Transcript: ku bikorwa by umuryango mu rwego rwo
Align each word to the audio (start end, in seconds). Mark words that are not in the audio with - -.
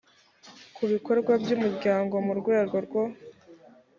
ku 0.75 0.83
bikorwa 0.91 1.31
by 1.41 1.49
umuryango 1.55 2.15
mu 2.25 2.33
rwego 2.39 2.75
rwo 2.85 3.01